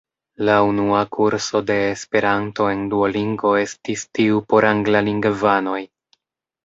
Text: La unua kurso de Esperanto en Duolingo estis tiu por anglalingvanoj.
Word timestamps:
La 0.47 0.53
unua 0.67 1.01
kurso 1.17 1.61
de 1.67 1.75
Esperanto 1.89 2.69
en 2.77 2.81
Duolingo 2.93 3.53
estis 3.67 4.07
tiu 4.19 4.41
por 4.55 4.69
anglalingvanoj. 4.75 5.81